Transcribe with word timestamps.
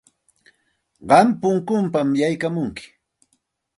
Qam 1.09 1.27
punkunpam 1.41 2.09
yaykamunki. 2.21 2.85